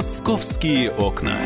Московские 0.00 0.90
окна. 0.92 1.36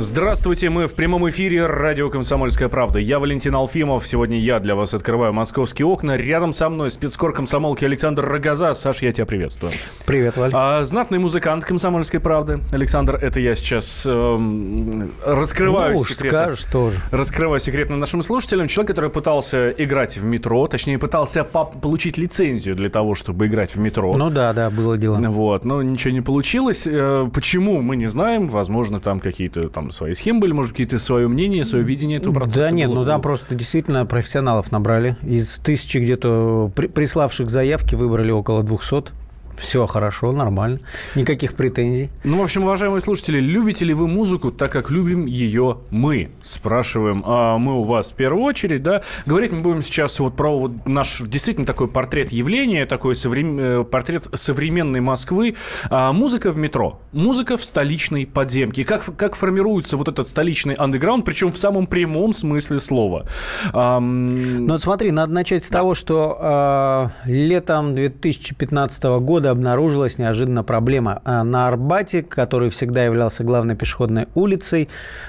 Здравствуйте, 0.00 0.70
мы 0.70 0.86
в 0.86 0.94
прямом 0.94 1.28
эфире 1.28 1.66
радио 1.66 2.08
«Комсомольская 2.08 2.68
правда». 2.68 3.00
Я 3.00 3.18
Валентин 3.18 3.56
Алфимов. 3.56 4.06
Сегодня 4.06 4.38
я 4.38 4.60
для 4.60 4.76
вас 4.76 4.94
открываю 4.94 5.32
московские 5.32 5.86
окна. 5.86 6.16
Рядом 6.16 6.52
со 6.52 6.68
мной 6.68 6.92
спецкор 6.92 7.32
комсомолки 7.32 7.84
Александр 7.84 8.24
Рогоза. 8.24 8.74
Саш, 8.74 9.02
я 9.02 9.12
тебя 9.12 9.26
приветствую. 9.26 9.72
Привет, 10.06 10.36
Валь. 10.36 10.52
А, 10.54 10.84
знатный 10.84 11.18
музыкант 11.18 11.64
«Комсомольской 11.64 12.20
правды». 12.20 12.60
Александр, 12.70 13.16
это 13.16 13.40
я 13.40 13.56
сейчас 13.56 14.04
э, 14.06 15.08
раскрываю 15.26 15.96
ну, 15.96 16.04
секреты. 16.04 16.36
скажешь 16.36 16.64
тоже. 16.66 16.96
Раскрываю 17.10 17.58
секреты 17.58 17.94
нашим 17.94 18.22
слушателям. 18.22 18.68
Человек, 18.68 18.90
который 18.90 19.10
пытался 19.10 19.70
играть 19.70 20.16
в 20.16 20.24
метро, 20.24 20.68
точнее, 20.68 21.00
пытался 21.00 21.42
получить 21.42 22.18
лицензию 22.18 22.76
для 22.76 22.88
того, 22.88 23.16
чтобы 23.16 23.48
играть 23.48 23.74
в 23.74 23.80
метро. 23.80 24.14
Ну 24.16 24.30
да, 24.30 24.52
да, 24.52 24.70
было 24.70 24.96
дело. 24.96 25.16
Вот, 25.16 25.64
но 25.64 25.82
ничего 25.82 26.12
не 26.12 26.20
получилось. 26.20 26.86
Э, 26.86 27.28
почему, 27.34 27.82
мы 27.82 27.96
не 27.96 28.06
знаем. 28.06 28.46
Возможно, 28.46 29.00
там 29.00 29.18
какие-то 29.18 29.66
там 29.66 29.87
свои 29.90 30.14
схемы 30.14 30.40
были, 30.40 30.52
может, 30.52 30.72
какие-то 30.72 30.98
свое 30.98 31.28
мнение, 31.28 31.64
свое 31.64 31.84
видение 31.84 32.18
этого 32.18 32.34
процесса 32.34 32.68
Да 32.68 32.70
нет, 32.70 32.88
было? 32.88 33.00
ну 33.00 33.04
там 33.06 33.20
просто 33.20 33.54
действительно 33.54 34.04
профессионалов 34.06 34.70
набрали. 34.72 35.16
Из 35.22 35.58
тысячи 35.58 35.98
где-то 35.98 36.70
приславших 36.74 37.50
заявки 37.50 37.94
выбрали 37.94 38.30
около 38.30 38.62
200 38.62 39.12
все 39.58 39.86
хорошо, 39.86 40.32
нормально. 40.32 40.80
Никаких 41.14 41.54
претензий. 41.54 42.10
Ну, 42.24 42.38
в 42.38 42.42
общем, 42.42 42.62
уважаемые 42.62 43.00
слушатели, 43.00 43.40
любите 43.40 43.84
ли 43.84 43.94
вы 43.94 44.08
музыку 44.08 44.50
так, 44.50 44.72
как 44.72 44.90
любим 44.90 45.26
ее 45.26 45.78
мы? 45.90 46.30
Спрашиваем 46.42 47.22
а 47.24 47.58
мы 47.58 47.80
у 47.80 47.84
вас 47.84 48.12
в 48.12 48.14
первую 48.14 48.44
очередь, 48.44 48.82
да. 48.82 49.02
Говорить 49.26 49.52
мы 49.52 49.60
будем 49.60 49.82
сейчас 49.82 50.18
вот 50.20 50.36
про 50.36 50.58
вот 50.58 50.86
наш 50.86 51.20
действительно 51.20 51.66
такой 51.66 51.88
портрет 51.88 52.30
явления, 52.30 52.86
такой 52.86 53.14
соврем... 53.14 53.58
Э, 53.58 53.84
портрет 53.84 54.28
современной 54.32 55.00
Москвы. 55.00 55.56
А, 55.90 56.12
музыка 56.12 56.50
в 56.50 56.58
метро, 56.58 57.00
музыка 57.12 57.56
в 57.56 57.64
столичной 57.64 58.26
подземке. 58.26 58.84
Как, 58.84 59.04
как 59.16 59.34
формируется 59.34 59.96
вот 59.96 60.08
этот 60.08 60.28
столичный 60.28 60.74
андеграунд, 60.74 61.24
причем 61.24 61.52
в 61.52 61.58
самом 61.58 61.86
прямом 61.86 62.32
смысле 62.32 62.80
слова. 62.80 63.26
А, 63.72 64.00
ну, 64.00 64.72
вот 64.72 64.82
смотри, 64.82 65.10
надо 65.10 65.32
начать 65.32 65.64
с 65.64 65.70
да. 65.70 65.78
того, 65.78 65.94
что 65.94 67.12
э, 67.24 67.30
летом 67.30 67.94
2015 67.94 69.04
года 69.20 69.47
года 69.48 69.50
обнаружилась 69.50 70.18
неожиданно 70.18 70.62
проблема. 70.62 71.20
А 71.24 71.44
на 71.44 71.68
Арбате, 71.68 72.22
который 72.22 72.70
всегда 72.70 73.04
являлся 73.04 73.44
главной 73.44 73.76
пешеходной 73.76 74.26
улицей 74.34 74.88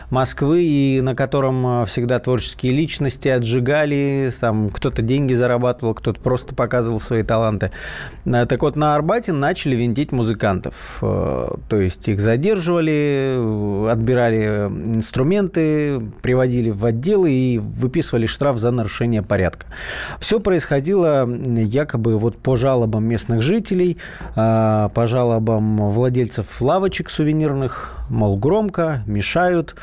Москвы, 0.10 0.64
и 0.64 1.02
на 1.02 1.16
котором 1.16 1.66
а, 1.66 1.86
всегда 1.86 2.20
творческие 2.20 2.74
личности 2.74 3.30
отжигали, 3.30 4.30
там 4.40 4.70
кто-то 4.70 5.02
деньги 5.02 5.34
зарабатывал, 5.34 5.94
кто-то 5.94 6.20
просто 6.20 6.56
показывал 6.56 7.00
свои 7.00 7.24
таланты. 7.24 7.72
А, 8.26 8.46
так 8.46 8.62
вот, 8.62 8.76
на 8.76 8.96
Арбате 8.96 9.32
начали 9.32 9.76
винтить 9.76 10.12
музыкантов. 10.12 10.98
То 11.00 11.80
есть 11.80 12.08
их 12.10 12.20
задерживали, 12.20 13.90
отбирали 13.90 14.68
инструменты, 14.96 16.00
приводили 16.22 16.72
в 16.72 16.86
отделы 16.86 17.32
и 17.32 17.58
выписывали 17.58 18.26
штраф 18.26 18.58
за 18.58 18.72
нарушение 18.72 19.22
порядка. 19.22 19.68
Все 20.20 20.40
происходило 20.40 21.28
якобы 21.30 22.18
вот 22.18 22.38
по 22.38 22.56
жалобам 22.56 23.06
местных 23.06 23.42
жителей. 23.42 23.98
А, 24.36 24.90
по 24.90 25.08
жалобам 25.08 25.90
владельцев 25.90 26.62
лавочек 26.62 27.10
сувенирных, 27.10 27.98
мол, 28.10 28.38
громко, 28.38 29.04
мешают. 29.06 29.76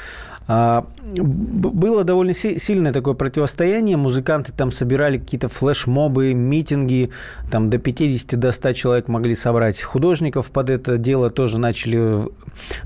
А, 0.48 0.86
было 1.02 2.04
довольно 2.04 2.32
сильное 2.32 2.92
такое 2.92 3.14
противостояние. 3.14 3.96
Музыканты 3.96 4.52
там 4.52 4.70
собирали 4.70 5.18
какие-то 5.18 5.48
флешмобы, 5.48 6.34
митинги. 6.34 7.10
Там 7.50 7.68
до 7.68 7.78
50 7.78 8.38
до 8.38 8.52
100 8.52 8.72
человек 8.72 9.08
могли 9.08 9.34
собрать. 9.34 9.82
Художников 9.82 10.50
под 10.50 10.70
это 10.70 10.98
дело 10.98 11.30
тоже 11.30 11.58
начали 11.58 12.28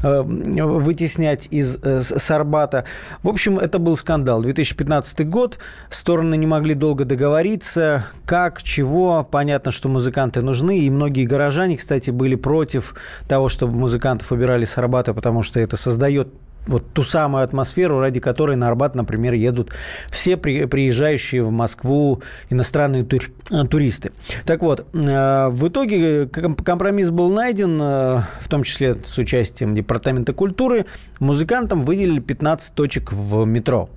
э, 0.02 0.22
вытеснять 0.22 1.48
из 1.50 1.76
э, 1.82 2.02
Сарбата. 2.02 2.84
В 3.22 3.28
общем, 3.28 3.58
это 3.58 3.78
был 3.78 3.96
скандал. 3.96 4.40
2015 4.40 5.28
год. 5.28 5.58
Стороны 5.90 6.36
не 6.36 6.46
могли 6.46 6.74
долго 6.74 7.04
договориться. 7.04 8.06
Как, 8.24 8.62
чего. 8.62 9.26
Понятно, 9.30 9.70
что 9.70 9.88
музыканты 9.90 10.40
нужны. 10.40 10.78
И 10.78 10.88
многие 10.88 11.26
горожане, 11.26 11.76
кстати, 11.76 12.10
были 12.10 12.36
против 12.36 12.94
того, 13.28 13.50
чтобы 13.50 13.74
музыкантов 13.74 14.32
убирали 14.32 14.64
с 14.64 14.78
Арбата, 14.78 15.12
потому 15.12 15.42
что 15.42 15.60
это 15.60 15.76
создает 15.76 16.28
вот 16.66 16.92
ту 16.92 17.02
самую 17.02 17.44
атмосферу, 17.44 18.00
ради 18.00 18.20
которой 18.20 18.56
на 18.56 18.68
Арбат, 18.68 18.94
например, 18.94 19.34
едут 19.34 19.70
все 20.10 20.36
при, 20.36 20.66
приезжающие 20.66 21.42
в 21.42 21.50
Москву 21.50 22.22
иностранные 22.50 23.04
тур, 23.04 23.24
э, 23.50 23.64
туристы. 23.64 24.12
Так 24.44 24.62
вот, 24.62 24.86
э, 24.92 25.48
в 25.48 25.68
итоге 25.68 26.26
компромисс 26.26 27.10
был 27.10 27.30
найден, 27.30 27.78
э, 27.80 28.22
в 28.40 28.48
том 28.48 28.62
числе 28.62 28.96
с 29.04 29.18
участием 29.18 29.74
Департамента 29.74 30.32
культуры. 30.32 30.86
Музыкантам 31.18 31.84
выделили 31.84 32.20
15 32.20 32.74
точек 32.74 33.12
в 33.12 33.44
метро. 33.44 33.88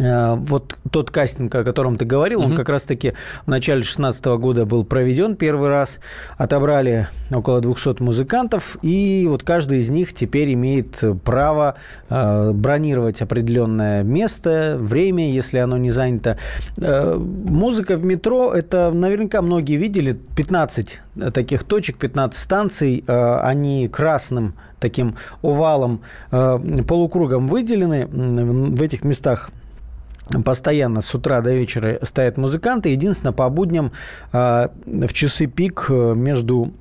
Э, 0.00 0.34
вот 0.34 0.76
тот 0.90 1.10
кастинг, 1.10 1.54
о 1.54 1.64
котором 1.64 1.96
ты 1.96 2.04
говорил, 2.04 2.42
mm-hmm. 2.42 2.46
он 2.46 2.56
как 2.56 2.68
раз-таки 2.68 3.14
в 3.44 3.48
начале 3.48 3.78
2016 3.78 4.24
года 4.26 4.64
был 4.64 4.84
проведен 4.84 5.36
первый 5.36 5.68
раз. 5.68 6.00
Отобрали 6.36 7.08
около 7.32 7.60
200 7.60 8.02
музыкантов, 8.02 8.76
и 8.82 9.26
вот 9.28 9.42
каждый 9.42 9.78
из 9.78 9.90
них 9.90 10.12
теперь 10.12 10.52
имеет 10.54 11.02
право 11.24 11.76
э, 12.08 12.50
бронировать 12.52 13.22
определенное 13.22 14.02
место, 14.02 14.76
время, 14.78 15.30
если 15.30 15.58
оно 15.58 15.76
не 15.76 15.90
занято. 15.90 16.38
Э, 16.76 17.16
музыка 17.16 17.96
в 17.96 18.04
метро, 18.04 18.52
это 18.52 18.90
наверняка 18.92 19.42
многие 19.42 19.76
видели, 19.76 20.16
15 20.36 21.00
таких 21.32 21.64
точек, 21.64 21.96
15 21.96 22.40
станций, 22.40 23.04
они 23.06 23.88
красным 23.88 24.54
таким 24.80 25.16
овалом, 25.42 26.00
полукругом 26.30 27.46
выделены 27.46 28.06
в 28.06 28.82
этих 28.82 29.04
местах 29.04 29.50
постоянно 30.44 31.00
с 31.00 31.14
утра 31.14 31.40
до 31.40 31.52
вечера 31.52 31.98
стоят 32.02 32.36
музыканты. 32.36 32.88
Единственное, 32.88 33.32
по 33.32 33.48
будням 33.48 33.92
э, 34.32 34.68
в 34.84 35.12
часы 35.12 35.46
пик 35.46 35.86
э, 35.90 36.14
между 36.14 36.72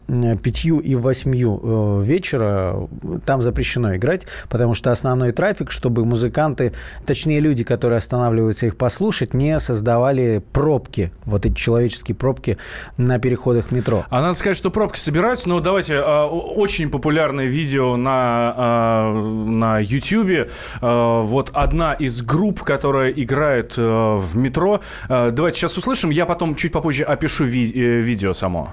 пятью 0.42 0.80
и 0.80 0.96
восьмью 0.96 1.60
э, 1.62 2.04
вечера 2.04 2.88
там 3.26 3.42
запрещено 3.42 3.96
играть, 3.96 4.28
потому 4.50 4.74
что 4.74 4.92
основной 4.92 5.32
трафик, 5.34 5.72
чтобы 5.72 6.06
музыканты, 6.06 6.74
точнее 7.06 7.40
люди, 7.40 7.64
которые 7.64 7.98
останавливаются 7.98 8.68
их 8.68 8.78
послушать, 8.78 9.34
не 9.34 9.60
создавали 9.60 10.42
пробки, 10.54 11.12
вот 11.26 11.46
эти 11.46 11.54
человеческие 11.54 12.16
пробки 12.16 12.58
на 12.98 13.20
переходах 13.20 13.72
метро. 13.72 14.06
А 14.10 14.22
надо 14.22 14.36
сказать, 14.36 14.58
что 14.58 14.72
пробки 14.72 15.00
собираются, 15.00 15.50
но 15.50 15.60
давайте, 15.60 16.00
очень 16.00 16.90
популярное 16.90 17.46
видео 17.46 17.98
на, 17.98 19.12
на 19.12 19.80
YouTube, 19.80 20.50
вот 20.82 21.52
одна 21.54 21.94
из 21.94 22.22
групп, 22.22 22.62
которая 22.62 23.12
играет 23.12 23.33
играет 23.34 23.74
э, 23.78 23.82
в 24.18 24.38
метро. 24.38 24.80
Э, 25.10 25.32
давайте 25.32 25.58
сейчас 25.58 25.78
услышим, 25.78 26.12
я 26.12 26.26
потом 26.26 26.56
чуть 26.56 26.72
попозже 26.72 27.04
опишу 27.04 27.46
ви- 27.46 27.72
э, 27.76 28.02
видео 28.02 28.34
само. 28.34 28.70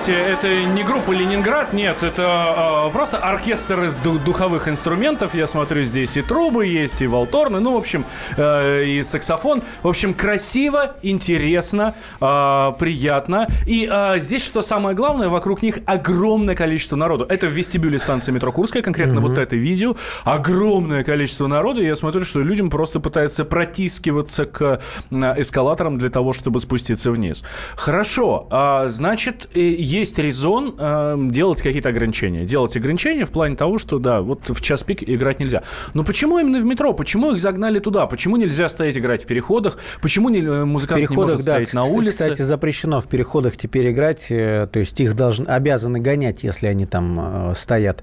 Подумайте, 0.00 0.32
это 0.32 0.64
не 0.64 0.82
группа 0.82 1.12
Ленинград, 1.12 1.72
нет, 1.72 2.02
это 2.02 2.86
э, 2.88 2.92
просто 2.92 3.18
оркестр 3.18 3.84
из 3.84 3.98
духовых 3.98 4.68
инструментов. 4.68 5.34
Я 5.34 5.46
смотрю, 5.46 5.82
здесь 5.82 6.16
и 6.16 6.22
трубы 6.22 6.66
есть, 6.66 7.02
и 7.02 7.06
волторны, 7.06 7.60
ну, 7.60 7.74
в 7.74 7.76
общем, 7.76 8.06
э, 8.36 8.84
и 8.84 9.02
саксофон. 9.02 9.62
В 9.82 9.88
общем, 9.88 10.14
красиво, 10.14 10.96
интересно, 11.02 11.94
э, 12.20 12.72
приятно. 12.78 13.48
И 13.66 13.88
э, 13.90 14.18
здесь, 14.18 14.44
что 14.44 14.62
самое 14.62 14.96
главное, 14.96 15.28
вокруг 15.28 15.62
них 15.62 15.78
огромное 15.86 16.54
количество 16.54 16.96
народу. 16.96 17.26
Это 17.28 17.46
в 17.46 17.50
вестибюле 17.50 17.98
станции 17.98 18.32
метро 18.32 18.52
Курская, 18.52 18.82
конкретно 18.82 19.18
mm-hmm. 19.18 19.22
вот 19.22 19.38
это 19.38 19.56
видео. 19.56 19.96
Огромное 20.24 21.04
количество 21.04 21.46
народу. 21.46 21.82
Я 21.82 21.96
смотрю, 21.96 22.24
что 22.24 22.40
людям 22.40 22.70
просто 22.70 23.00
пытаются 23.00 23.44
протискиваться 23.44 24.46
к 24.46 24.80
эскалаторам 25.10 25.98
для 25.98 26.08
того, 26.08 26.32
чтобы 26.32 26.60
спуститься 26.60 27.12
вниз. 27.12 27.44
Хорошо, 27.76 28.46
а, 28.50 28.88
значит, 28.88 29.48
есть 29.90 30.18
резон 30.18 30.74
э, 30.78 31.16
делать 31.30 31.60
какие-то 31.62 31.88
ограничения. 31.90 32.44
Делать 32.44 32.76
ограничения 32.76 33.24
в 33.24 33.30
плане 33.30 33.56
того, 33.56 33.78
что, 33.78 33.98
да, 33.98 34.22
вот 34.22 34.48
в 34.48 34.60
час 34.60 34.82
пик 34.82 35.02
играть 35.02 35.40
нельзя. 35.40 35.62
Но 35.94 36.04
почему 36.04 36.38
именно 36.38 36.60
в 36.60 36.64
метро? 36.64 36.92
Почему 36.92 37.32
их 37.32 37.40
загнали 37.40 37.78
туда? 37.78 38.06
Почему 38.06 38.36
нельзя 38.36 38.68
стоять 38.68 38.96
играть 38.96 39.24
в 39.24 39.26
переходах? 39.26 39.78
Почему 40.00 40.28
не, 40.28 40.40
э, 40.40 40.64
музыкант 40.64 41.10
не 41.10 41.14
может 41.14 41.38
да, 41.38 41.42
стоять 41.42 41.74
на 41.74 41.84
улице? 41.84 42.18
Кстати, 42.18 42.42
запрещено 42.42 43.00
в 43.00 43.06
переходах 43.06 43.56
теперь 43.56 43.90
играть. 43.90 44.28
Э, 44.30 44.68
то 44.72 44.78
есть 44.78 45.00
их 45.00 45.14
должны, 45.14 45.46
обязаны 45.46 46.00
гонять, 46.00 46.42
если 46.42 46.66
они 46.68 46.86
там 46.86 47.50
э, 47.50 47.54
стоят. 47.54 48.02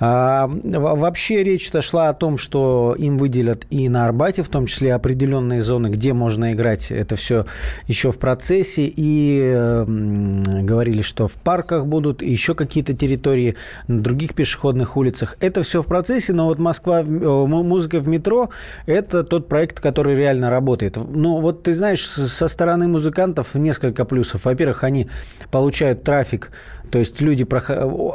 А, 0.00 0.48
вообще 0.48 1.42
речь-то 1.44 1.82
шла 1.82 2.08
о 2.08 2.12
том, 2.12 2.38
что 2.38 2.94
им 2.98 3.18
выделят 3.18 3.66
и 3.70 3.88
на 3.88 4.04
Арбате, 4.04 4.42
в 4.42 4.48
том 4.48 4.66
числе 4.66 4.94
определенные 4.94 5.60
зоны, 5.60 5.88
где 5.88 6.12
можно 6.12 6.52
играть. 6.52 6.90
Это 6.90 7.16
все 7.16 7.46
еще 7.86 8.10
в 8.10 8.18
процессе. 8.18 8.84
И 8.84 9.40
э, 9.42 9.84
говорили 9.86 10.90
говорили, 10.90 11.02
что 11.20 11.26
в 11.26 11.34
парках 11.34 11.84
будут 11.84 12.22
еще 12.22 12.54
какие-то 12.54 12.94
территории 12.94 13.54
на 13.88 14.00
других 14.00 14.34
пешеходных 14.34 14.96
улицах. 14.96 15.36
Это 15.40 15.62
все 15.62 15.82
в 15.82 15.86
процессе, 15.86 16.32
но 16.32 16.46
вот 16.46 16.58
Москва, 16.58 17.02
музыка 17.02 18.00
в 18.00 18.08
метро– 18.08 18.48
это 18.86 19.22
тот 19.22 19.46
проект, 19.46 19.80
который 19.80 20.14
реально 20.14 20.48
работает. 20.48 20.96
Ну, 20.96 21.40
вот 21.40 21.64
ты 21.64 21.74
знаешь, 21.74 22.06
со 22.06 22.48
стороны 22.48 22.88
музыкантов 22.88 23.54
несколько 23.54 24.06
плюсов. 24.06 24.46
Во-первых, 24.46 24.82
они 24.82 25.08
получают 25.50 26.04
трафик, 26.04 26.52
то 26.90 26.98
есть 26.98 27.20
люди, 27.20 27.46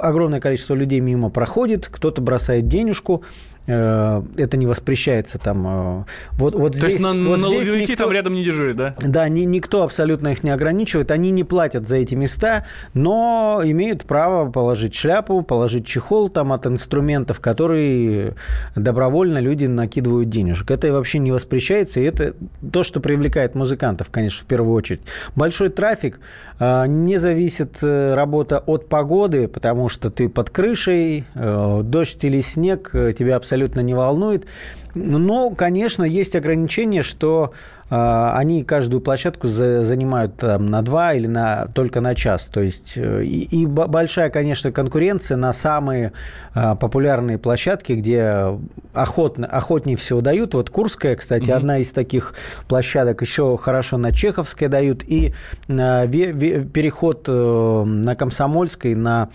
огромное 0.02 0.40
количество 0.40 0.74
людей 0.74 1.00
мимо 1.00 1.30
проходит, 1.30 1.88
кто-то 1.88 2.24
бросает 2.24 2.68
денежку, 2.68 3.24
Э, 3.24 3.55
это 3.68 4.58
не 4.58 4.68
воспрещается 4.68 5.40
там. 5.40 5.68
Э, 5.68 6.04
вот, 6.34 6.54
вот 6.54 6.74
То 6.74 6.78
здесь, 6.78 6.94
есть 6.94 7.02
на, 7.02 7.14
вот 7.14 7.40
на 7.40 7.50
здесь 7.50 7.90
никто, 7.90 8.04
там 8.04 8.12
рядом 8.12 8.34
не 8.34 8.44
дежурит, 8.44 8.76
да? 8.76 8.94
Да, 9.02 9.28
ни, 9.28 9.42
никто 9.42 9.84
абсолютно 9.84 10.30
их 10.30 10.44
не 10.44 10.52
ограничивает. 10.52 11.10
Они 11.12 11.32
не 11.32 11.44
платят 11.44 11.88
за 11.88 11.98
эти 11.98 12.14
места, 12.14 12.66
но 12.94 13.62
имеют 13.64 14.06
право 14.06 14.52
положить 14.52 14.94
шляпу, 14.94 15.42
положить 15.42 15.86
чехол 15.88 16.30
там 16.30 16.54
от 16.54 16.68
инструментов, 16.68 17.40
которые 17.40 18.36
добровольно 18.76 19.40
люди 19.40 19.66
накидывают 19.66 20.30
денежек. 20.30 20.70
Это 20.70 20.94
вообще 20.94 21.18
не 21.18 21.32
воспрещается, 21.32 22.02
и 22.02 22.04
это 22.04 22.36
то, 22.72 22.84
что 22.84 23.00
привлекает 23.00 23.56
музыкантов, 23.56 24.10
конечно, 24.12 24.44
в 24.44 24.48
первую 24.48 24.76
очередь. 24.76 25.02
Большой 25.36 25.70
трафик, 25.70 26.20
э, 26.60 26.86
не 26.88 27.18
зависит 27.18 27.80
работа 27.82 28.60
от 28.60 28.90
погоды, 28.90 29.48
потому 29.48 29.90
что 29.90 30.12
ты 30.12 30.30
под 30.30 30.50
крышей, 30.50 31.24
дождь 31.34 32.24
или 32.24 32.42
снег 32.42 32.92
тебя 32.92 33.36
абсолютно 33.38 33.55
абсолютно 33.56 33.80
не 33.80 33.94
волнует. 33.94 34.48
Но, 34.96 35.52
конечно, 35.52 36.04
есть 36.06 36.38
ограничения, 36.38 37.04
что 37.04 37.52
э, 37.90 38.30
они 38.34 38.64
каждую 38.64 39.02
площадку 39.02 39.50
за, 39.50 39.84
занимают 39.84 40.38
там, 40.38 40.66
на 40.68 40.82
два 40.82 41.14
или 41.14 41.28
на, 41.28 41.68
только 41.76 42.00
на 42.00 42.16
час. 42.16 42.50
То 42.50 42.62
есть 42.62 42.94
э, 42.96 43.24
и, 43.26 43.64
и 43.64 43.66
большая, 43.66 44.30
конечно, 44.30 44.72
конкуренция 44.72 45.36
на 45.36 45.52
самые 45.52 46.14
э, 46.54 46.76
популярные 46.80 47.38
площадки, 47.38 47.92
где 47.92 48.58
охотно, 48.94 49.48
охотнее 49.48 49.98
всего 49.98 50.22
дают. 50.22 50.54
Вот 50.54 50.70
Курская, 50.70 51.18
кстати, 51.18 51.52
угу. 51.52 51.58
одна 51.58 51.80
из 51.80 51.92
таких 51.92 52.34
площадок. 52.70 53.22
Еще 53.22 53.58
хорошо 53.58 53.98
на 53.98 54.14
Чеховской 54.14 54.70
дают. 54.70 55.04
И 55.04 55.34
э, 55.68 56.08
ве, 56.08 56.32
ве, 56.32 56.64
переход 56.64 57.26
э, 57.28 57.84
на 57.86 58.16
Комсомольской 58.16 58.96
на 58.96 59.28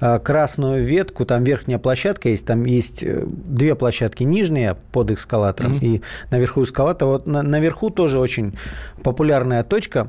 э, 0.00 0.20
Красную 0.20 0.84
ветку, 0.84 1.24
там 1.24 1.42
верхняя 1.42 1.80
площадка 1.80 2.28
есть, 2.28 2.46
там 2.46 2.64
есть 2.64 3.02
э, 3.02 3.24
две 3.26 3.74
площадки 3.74 4.22
нижние 4.22 4.76
под 4.92 5.07
под 5.08 5.18
эскалатором. 5.18 5.76
Mm-hmm. 5.76 5.84
И 5.84 6.02
наверху 6.30 6.62
эскалатора. 6.62 7.08
Вот 7.08 7.26
на, 7.26 7.42
наверху 7.42 7.90
тоже 7.90 8.18
очень 8.18 8.56
популярная 9.02 9.62
точка. 9.62 10.08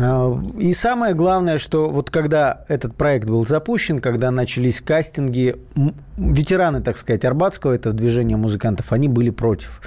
А, 0.00 0.40
и 0.58 0.72
самое 0.72 1.14
главное, 1.14 1.58
что 1.58 1.90
вот 1.90 2.10
когда 2.10 2.64
этот 2.68 2.96
проект 2.96 3.28
был 3.28 3.44
запущен, 3.44 4.00
когда 4.00 4.30
начались 4.30 4.80
кастинги, 4.80 5.56
ветераны, 6.16 6.80
так 6.80 6.96
сказать, 6.96 7.24
Арбатского, 7.24 7.72
этого 7.72 7.94
движения 7.94 8.36
музыкантов, 8.36 8.92
они 8.92 9.08
были 9.08 9.30
против. 9.30 9.80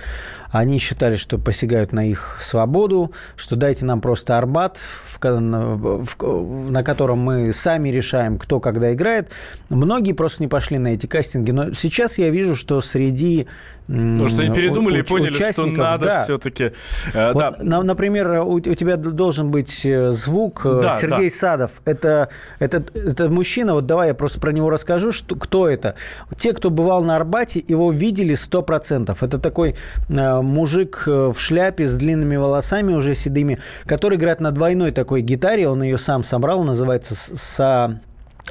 Они 0.49 0.77
считали, 0.77 1.17
что 1.17 1.37
посягают 1.37 1.91
на 1.91 2.05
их 2.05 2.37
свободу, 2.39 3.11
что 3.35 3.55
дайте 3.55 3.85
нам 3.85 3.99
просто 3.99 4.37
Арбат, 4.37 4.77
в, 4.77 5.19
в, 5.19 6.71
на 6.71 6.83
котором 6.83 7.19
мы 7.19 7.51
сами 7.51 7.89
решаем, 7.89 8.37
кто 8.37 8.59
когда 8.59 8.93
играет. 8.93 9.29
Многие 9.69 10.13
просто 10.13 10.43
не 10.43 10.47
пошли 10.47 10.77
на 10.77 10.89
эти 10.89 11.05
кастинги. 11.05 11.51
Но 11.51 11.73
сейчас 11.73 12.17
я 12.17 12.29
вижу, 12.29 12.55
что 12.55 12.79
среди 12.79 13.47
Потому 13.87 14.27
что 14.27 14.41
они 14.41 14.53
передумали 14.53 14.99
и 14.99 15.01
поняли, 15.01 15.51
что 15.51 15.65
надо 15.65 16.05
да. 16.05 16.23
все-таки. 16.23 16.71
Э, 17.13 17.31
вот, 17.31 17.55
да. 17.61 17.83
Например, 17.83 18.41
у, 18.41 18.55
у 18.55 18.59
тебя 18.59 18.97
должен 18.97 19.49
быть 19.49 19.85
э, 19.85 20.11
звук. 20.11 20.65
Э, 20.65 20.79
да, 20.81 20.97
Сергей 20.99 21.29
да. 21.29 21.35
Садов. 21.35 21.71
Это, 21.85 22.27
это, 22.59 22.83
это 22.93 23.29
мужчина. 23.29 23.73
Вот 23.73 23.85
давай 23.85 24.09
я 24.09 24.13
просто 24.13 24.41
про 24.41 24.51
него 24.51 24.69
расскажу, 24.69 25.13
что, 25.13 25.35
кто 25.35 25.69
это. 25.69 25.95
Те, 26.37 26.51
кто 26.51 26.69
бывал 26.69 27.03
на 27.05 27.15
Арбате, 27.15 27.63
его 27.65 27.89
видели 27.91 28.35
100%. 28.35 29.17
Это 29.21 29.39
такой 29.39 29.75
э, 30.09 30.41
мужик 30.41 31.03
в 31.05 31.35
шляпе 31.37 31.87
с 31.87 31.95
длинными 31.95 32.35
волосами 32.35 32.93
уже 32.93 33.15
седыми, 33.15 33.59
который 33.85 34.17
играет 34.17 34.41
на 34.41 34.51
двойной 34.51 34.91
такой 34.91 35.21
гитаре. 35.21 35.69
Он 35.69 35.81
ее 35.81 35.97
сам 35.97 36.25
собрал, 36.25 36.65
называется 36.65 37.15
«Са...» 37.15 38.01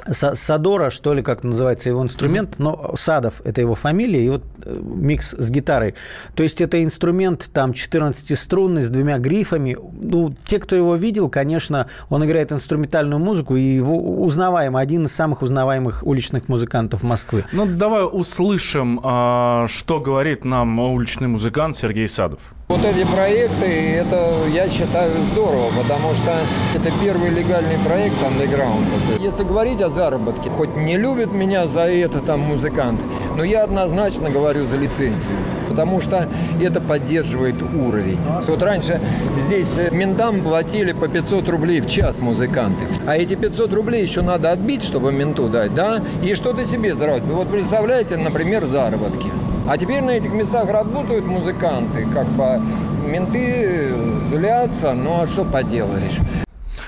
Садора, 0.09 0.89
что 0.89 1.13
ли, 1.13 1.21
как 1.21 1.43
называется 1.43 1.89
его 1.89 2.01
инструмент, 2.01 2.59
но 2.59 2.93
Садов– 2.95 3.41
это 3.43 3.61
его 3.61 3.75
фамилия, 3.75 4.25
и 4.25 4.29
вот 4.29 4.43
э, 4.63 4.79
микс 4.81 5.35
с 5.37 5.51
гитарой. 5.51 5.95
То 6.35 6.43
есть 6.43 6.61
это 6.61 6.83
инструмент 6.83 7.49
там 7.53 7.71
14-струнный 7.71 8.81
с 8.81 8.89
двумя 8.89 9.17
грифами. 9.17 9.77
Ну, 10.01 10.35
те, 10.45 10.59
кто 10.59 10.75
его 10.75 10.95
видел, 10.95 11.29
конечно, 11.29 11.87
он 12.09 12.25
играет 12.25 12.51
инструментальную 12.51 13.19
музыку, 13.19 13.55
и 13.55 13.61
его 13.61 13.97
узнаваем, 14.23 14.75
один 14.75 15.03
из 15.03 15.13
самых 15.13 15.41
узнаваемых 15.41 16.05
уличных 16.05 16.47
музыкантов 16.47 17.03
Москвы. 17.03 17.45
Ну, 17.51 17.65
давай 17.65 18.05
услышим, 18.09 18.99
а, 19.03 19.67
что 19.67 19.99
говорит 19.99 20.45
нам 20.45 20.79
уличный 20.79 21.27
музыкант 21.27 21.75
Сергей 21.75 22.07
Садов. 22.07 22.53
Вот 22.69 22.83
эти 22.83 23.05
проекты, 23.05 23.65
это, 23.65 24.45
я 24.53 24.69
считаю, 24.69 25.13
здорово, 25.31 25.71
потому 25.81 26.13
что 26.15 26.35
это 26.75 26.91
первый 27.01 27.29
легальный 27.29 27.77
проект 27.77 28.21
андеграунд. 28.21 28.85
Если 29.21 29.43
говорить 29.43 29.81
о 29.81 29.89
заработке, 29.89 30.49
хоть 30.49 30.75
не 30.75 30.97
любят 30.97 31.31
меня 31.31 31.67
за 31.67 31.87
это 31.87 32.19
там 32.19 32.41
музыканты, 32.41 33.01
но 33.37 33.45
я 33.45 33.63
однозначно 33.63 34.29
говорю 34.29 34.65
за 34.65 34.75
лицензию, 34.75 35.37
потому 35.69 36.01
что 36.01 36.27
это 36.61 36.81
поддерживает 36.81 37.55
уровень. 37.61 38.19
Вот 38.45 38.61
раньше 38.61 38.99
здесь 39.37 39.73
ментам 39.93 40.41
платили 40.41 40.91
по 40.91 41.07
500 41.07 41.47
рублей 41.47 41.79
в 41.79 41.87
час 41.87 42.19
музыканты, 42.19 42.83
а 43.05 43.15
эти 43.15 43.35
500 43.35 43.71
рублей 43.71 44.03
еще 44.03 44.21
надо 44.21 44.51
отбить, 44.51 44.83
чтобы 44.83 45.13
менту 45.13 45.47
дать, 45.47 45.73
да, 45.73 46.01
и 46.21 46.35
что-то 46.35 46.65
себе 46.65 46.93
заработать. 46.95 47.29
Вот 47.29 47.47
представляете, 47.49 48.17
например, 48.17 48.65
заработки. 48.65 49.27
А 49.67 49.77
теперь 49.77 50.01
на 50.01 50.11
этих 50.11 50.31
местах 50.31 50.69
работают 50.71 51.25
музыканты, 51.25 52.07
как 52.13 52.27
бы 52.29 52.61
менты 53.05 53.93
злятся, 54.29 54.93
ну 54.93 55.21
а 55.21 55.27
что 55.27 55.43
поделаешь. 55.43 56.19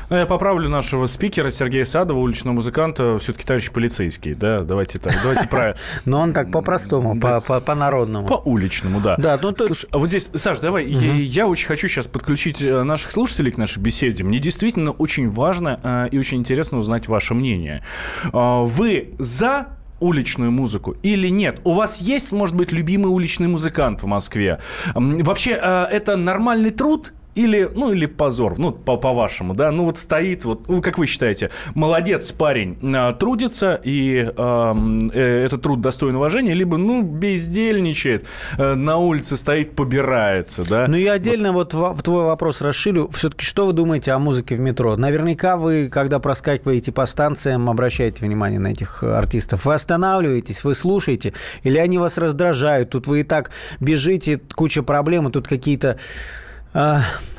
Ну, 0.10 0.16
я 0.16 0.26
поправлю 0.26 0.70
нашего 0.70 1.06
спикера 1.06 1.50
Сергея 1.52 1.84
Садова, 1.84 2.18
уличного 2.18 2.56
музыканта, 2.56 3.20
все-таки 3.20 3.46
товарищ 3.46 3.70
полицейский, 3.70 4.34
да, 4.34 4.62
давайте 4.62 4.98
так, 4.98 5.14
давайте 5.22 5.48
правильно. 5.48 5.78
Но 6.06 6.22
он 6.22 6.34
так 6.34 6.52
по-простому, 6.52 7.20
по-народному. 7.20 8.26
По-уличному, 8.26 9.02
да. 9.02 9.18
Да, 9.18 9.38
ну 9.42 9.54
Слушай, 9.56 9.90
а 9.92 9.98
вот 10.00 10.08
здесь, 10.08 10.32
Саш, 10.34 10.62
давай, 10.62 10.88
я 10.88 11.48
очень 11.48 11.68
хочу 11.68 11.88
сейчас 11.90 12.08
подключить 12.08 12.62
э, 12.62 12.84
наших 12.84 13.12
слушателей 13.12 13.52
к 13.52 13.58
нашей 13.58 13.80
беседе. 13.80 14.24
Мне 14.24 14.40
действительно 14.40 14.92
очень 14.92 15.30
важно 15.30 15.80
э, 15.84 16.08
и 16.12 16.18
очень 16.18 16.40
интересно 16.40 16.78
узнать 16.78 17.08
ваше 17.08 17.34
мнение. 17.34 17.84
А, 18.34 18.62
вы 18.64 19.14
за 19.20 19.79
уличную 20.00 20.52
музыку 20.52 20.96
или 21.04 21.30
нет? 21.30 21.62
У 21.64 21.74
вас 21.74 22.02
есть, 22.02 22.32
может 22.32 22.56
быть, 22.56 22.72
любимый 22.72 23.08
уличный 23.08 23.48
музыкант 23.48 24.04
в 24.04 24.06
Москве? 24.06 24.60
Вообще, 24.96 25.60
э, 25.62 25.86
это 25.92 26.16
нормальный 26.18 26.72
труд 26.72 27.14
или, 27.40 27.70
ну, 27.74 27.94
или 27.94 28.06
позор, 28.06 28.60
ну, 28.60 28.72
по- 28.72 28.98
по-вашему, 28.98 29.54
да, 29.54 29.72
ну, 29.72 29.86
вот 29.86 29.98
стоит, 29.98 30.44
вот, 30.44 30.68
ну, 30.68 30.82
как 30.82 30.98
вы 30.98 31.06
считаете, 31.06 31.52
молодец 31.74 32.34
парень, 32.34 32.78
э, 32.82 33.14
трудится, 33.18 33.80
и 33.82 34.30
э, 34.36 35.46
этот 35.46 35.62
труд 35.62 35.80
достоин 35.80 36.16
уважения, 36.16 36.54
либо, 36.54 36.76
ну, 36.76 37.02
бездельничает, 37.02 38.26
э, 38.58 38.74
на 38.74 38.98
улице 38.98 39.38
стоит, 39.38 39.74
побирается, 39.74 40.70
да? 40.70 40.86
Ну, 40.88 40.98
и 40.98 41.06
отдельно 41.06 41.54
вот, 41.54 41.74
вот 41.74 41.98
в 41.98 42.04
твой 42.04 42.26
вопрос 42.26 42.62
расширю, 42.62 43.10
все-таки 43.14 43.46
что 43.46 43.68
вы 43.68 43.74
думаете 43.74 44.12
о 44.12 44.20
музыке 44.20 44.56
в 44.56 44.60
метро? 44.60 44.98
Наверняка 44.98 45.56
вы, 45.56 45.88
когда 45.88 46.20
проскакиваете 46.20 46.92
по 46.92 47.06
станциям, 47.06 47.70
обращаете 47.70 48.26
внимание 48.26 48.60
на 48.60 48.68
этих 48.70 49.02
артистов, 49.02 49.64
вы 49.66 49.76
останавливаетесь, 49.76 50.66
вы 50.66 50.76
слушаете, 50.76 51.34
или 51.64 51.78
они 51.78 51.98
вас 52.00 52.18
раздражают, 52.18 52.90
тут 52.90 53.08
вы 53.08 53.22
и 53.22 53.24
так 53.24 53.52
бежите, 53.80 54.42
куча 54.56 54.84
проблем, 54.84 55.30
и 55.30 55.32
тут 55.32 55.48
какие-то 55.48 55.92
а, 55.92 55.98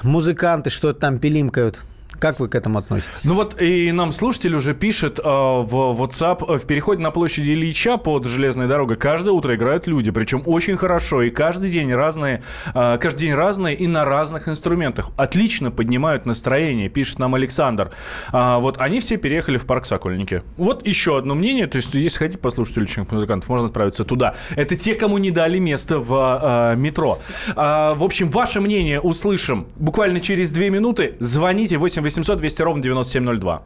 музыканты 0.03 0.71
что-то 0.71 1.01
там 1.01 1.19
пилимкают. 1.19 1.83
Как 2.21 2.39
вы 2.39 2.49
к 2.49 2.55
этому 2.55 2.79
относитесь? 2.79 3.25
Ну 3.25 3.35
вот 3.35 3.61
и 3.61 3.91
нам 3.93 4.12
слушатель 4.12 4.55
уже 4.55 4.75
пишет 4.75 5.19
э, 5.19 5.23
в 5.23 5.97
WhatsApp, 5.99 6.45
э, 6.55 6.59
в 6.59 6.67
переходе 6.67 7.03
на 7.03 7.11
площади 7.11 7.53
Ильича 7.53 7.97
под 7.97 8.27
железной 8.27 8.69
дорогой 8.69 8.99
каждое 8.99 9.31
утро 9.31 9.55
играют 9.55 9.87
люди, 9.87 10.11
причем 10.11 10.43
очень 10.45 10.77
хорошо, 10.77 11.23
и 11.23 11.31
каждый 11.31 11.71
день 11.71 11.95
разные, 11.95 12.43
э, 12.75 12.99
каждый 13.00 13.21
день 13.21 13.35
разные 13.35 13.75
и 13.75 13.87
на 13.87 14.05
разных 14.05 14.49
инструментах. 14.49 15.09
Отлично 15.17 15.71
поднимают 15.71 16.27
настроение, 16.27 16.91
пишет 16.91 17.19
нам 17.19 17.35
Александр. 17.35 17.91
А, 18.33 18.59
вот 18.59 18.77
они 18.79 19.00
все 19.00 19.17
переехали 19.17 19.57
в 19.57 19.65
парк 19.65 19.87
Сокольники. 19.87 20.43
Вот 20.59 20.87
еще 20.87 21.17
одно 21.17 21.35
мнение, 21.35 21.69
то 21.69 21.77
есть 21.77 21.95
если 21.95 22.19
хотите 22.19 22.39
послушать 22.39 22.77
уличных 22.77 23.11
музыкантов, 23.11 23.49
можно 23.49 23.69
отправиться 23.69 24.05
туда. 24.05 24.35
Это 24.57 24.77
те, 24.77 24.95
кому 24.95 25.17
не 25.17 25.31
дали 25.31 25.59
место 25.59 25.99
в 25.99 26.41
э, 26.43 26.77
метро. 26.77 27.19
А, 27.57 27.95
в 27.95 28.05
общем, 28.05 28.29
ваше 28.29 28.61
мнение 28.61 29.00
услышим 29.00 29.69
буквально 29.77 30.21
через 30.21 30.53
две 30.53 30.69
минуты. 30.69 31.15
Звоните 31.19 31.79
8 31.79 32.10
800 32.11 32.38
200 32.38 32.62
ровно 32.62 32.83
9702. 32.83 33.62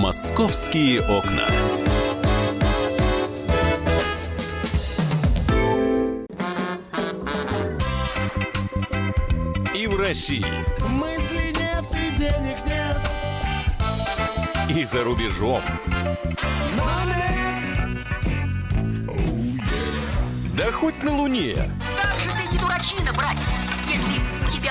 Московские 0.00 1.02
окна. 1.02 1.46
И 9.72 9.86
в 9.86 9.96
России. 9.96 10.44
Мысли 10.88 11.54
нет, 11.60 11.84
денег 12.18 12.56
нет. 12.66 12.98
И 14.76 14.84
за 14.84 15.04
рубежом. 15.04 15.62
Да 20.56 20.72
хоть 20.72 21.00
на 21.04 21.14
Луне. 21.14 21.56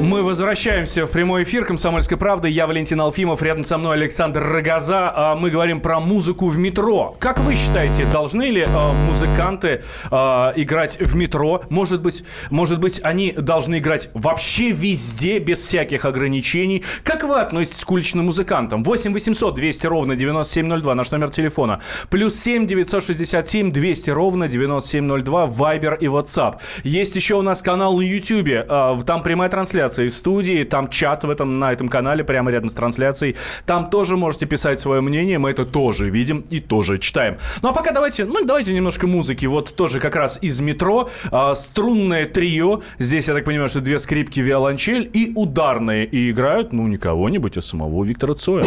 Мы 0.00 0.22
возвращаемся 0.22 1.04
в 1.04 1.10
прямой 1.10 1.42
эфир 1.42 1.66
«Комсомольской 1.66 2.16
правды». 2.16 2.48
Я 2.48 2.66
Валентин 2.66 2.98
Алфимов, 3.02 3.42
рядом 3.42 3.64
со 3.64 3.76
мной 3.76 3.96
Александр 3.96 4.42
Рогоза. 4.42 5.12
А 5.14 5.36
мы 5.36 5.50
говорим 5.50 5.82
про 5.82 6.00
музыку 6.00 6.48
в 6.48 6.56
метро. 6.56 7.16
Как 7.20 7.38
вы 7.40 7.54
считаете, 7.54 8.06
должны 8.06 8.44
ли 8.44 8.62
э, 8.62 8.92
музыканты 9.06 9.82
э, 10.10 10.16
играть 10.56 10.98
в 10.98 11.16
метро? 11.16 11.64
Может 11.68 12.00
быть, 12.00 12.24
может 12.48 12.80
быть, 12.80 12.98
они 13.04 13.32
должны 13.32 13.76
играть 13.76 14.08
вообще 14.14 14.70
везде, 14.70 15.38
без 15.38 15.60
всяких 15.60 16.06
ограничений? 16.06 16.82
Как 17.04 17.22
вы 17.22 17.38
относитесь 17.38 17.84
к 17.84 17.90
уличным 17.90 18.24
музыкантам? 18.24 18.82
8 18.82 19.12
800 19.12 19.54
200 19.54 19.86
ровно 19.86 20.16
9702, 20.16 20.94
наш 20.94 21.10
номер 21.10 21.28
телефона. 21.28 21.80
Плюс 22.08 22.34
7 22.36 22.66
967 22.66 23.70
200 23.70 24.10
ровно 24.10 24.48
9702, 24.48 25.44
Вайбер 25.44 25.94
и 25.96 26.06
WhatsApp. 26.06 26.54
Есть 26.84 27.16
еще 27.16 27.34
у 27.34 27.42
нас 27.42 27.60
канал 27.60 27.98
на 27.98 28.02
YouTube. 28.02 28.66
Там 29.04 29.22
прямая 29.22 29.50
трансляция 29.50 29.90
трансляции 30.00 30.08
студии, 30.08 30.64
там 30.64 30.88
чат 30.88 31.24
в 31.24 31.30
этом, 31.30 31.58
на 31.58 31.72
этом 31.72 31.88
канале, 31.88 32.24
прямо 32.24 32.50
рядом 32.50 32.70
с 32.70 32.74
трансляцией. 32.74 33.36
Там 33.66 33.90
тоже 33.90 34.16
можете 34.16 34.46
писать 34.46 34.80
свое 34.80 35.00
мнение, 35.00 35.38
мы 35.38 35.50
это 35.50 35.64
тоже 35.64 36.10
видим 36.10 36.44
и 36.50 36.60
тоже 36.60 36.98
читаем. 36.98 37.36
Ну 37.62 37.68
а 37.68 37.72
пока 37.72 37.92
давайте, 37.92 38.24
ну 38.24 38.44
давайте 38.44 38.72
немножко 38.72 39.06
музыки. 39.06 39.46
Вот 39.46 39.74
тоже 39.74 40.00
как 40.00 40.16
раз 40.16 40.38
из 40.42 40.60
метро 40.60 41.08
э, 41.32 41.54
струнное 41.54 42.26
трио. 42.26 42.80
Здесь, 42.98 43.28
я 43.28 43.34
так 43.34 43.44
понимаю, 43.44 43.68
что 43.68 43.80
две 43.80 43.98
скрипки, 43.98 44.40
виолончель 44.40 45.10
и 45.12 45.32
ударные. 45.34 46.06
И 46.06 46.30
играют, 46.30 46.72
ну, 46.72 46.86
не 46.86 46.96
кого-нибудь, 46.96 47.56
а 47.56 47.60
самого 47.60 48.04
Виктора 48.04 48.34
Цоя. 48.34 48.64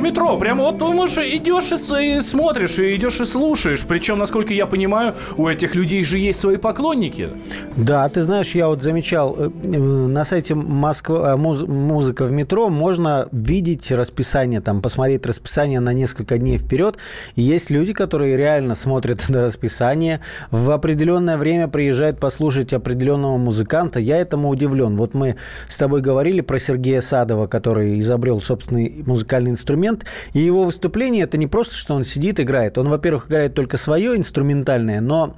Метро. 0.00 0.36
Прямо 0.38 0.64
вот 0.64 0.78
думаешь, 0.78 1.16
идешь 1.16 1.72
и, 1.72 2.16
и 2.16 2.20
смотришь, 2.20 2.78
и 2.78 2.94
идешь 2.96 3.20
и 3.20 3.24
слушаешь. 3.24 3.86
Причем, 3.86 4.18
насколько 4.18 4.52
я 4.52 4.66
понимаю, 4.66 5.14
у 5.36 5.48
этих 5.48 5.74
людей 5.74 6.04
же 6.04 6.18
есть 6.18 6.40
свои 6.40 6.56
поклонники. 6.56 7.28
Да, 7.76 8.08
ты 8.08 8.22
знаешь, 8.22 8.54
я 8.56 8.66
вот 8.66 8.82
замечал, 8.82 9.36
э, 9.38 9.48
на 9.48 10.24
сайте 10.24 10.56
Москва, 10.56 11.34
э, 11.34 11.36
муз, 11.36 11.62
музыка 11.62 12.24
в 12.24 12.32
метро 12.32 12.68
можно 12.68 13.28
видеть 13.30 13.92
расписание, 13.92 14.60
там, 14.60 14.82
посмотреть 14.82 15.24
расписание 15.24 15.78
на 15.78 15.92
несколько 15.92 16.36
дней 16.36 16.58
вперед. 16.58 16.98
И 17.36 17.42
есть 17.42 17.70
люди, 17.70 17.92
которые 17.92 18.36
реально 18.36 18.74
смотрят 18.74 19.24
на 19.28 19.44
расписание, 19.44 20.20
в 20.50 20.72
определенное 20.72 21.36
время 21.36 21.68
приезжают 21.68 22.18
послушать 22.18 22.72
определенного 22.72 23.38
музыканта. 23.38 24.00
Я 24.00 24.16
этому 24.16 24.48
удивлен. 24.48 24.96
Вот 24.96 25.14
мы 25.14 25.36
с 25.68 25.78
тобой 25.78 26.00
говорили 26.00 26.40
про 26.40 26.58
Сергея 26.58 27.00
Садова, 27.00 27.46
который 27.46 28.00
изобрел 28.00 28.40
собственный 28.40 29.04
музыкальный 29.06 29.52
инструмент. 29.52 30.06
И 30.32 30.40
его 30.40 30.64
выступление 30.64 31.22
это 31.22 31.38
не 31.38 31.46
просто, 31.46 31.76
что 31.76 31.94
он 31.94 32.02
сидит, 32.02 32.40
играет. 32.40 32.78
Он, 32.78 32.88
во-первых, 32.88 33.28
играет 33.28 33.54
только 33.54 33.76
свое 33.76 34.16
инструментальное, 34.16 35.00
но 35.00 35.36